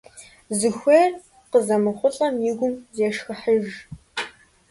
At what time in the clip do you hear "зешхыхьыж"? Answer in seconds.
2.95-3.67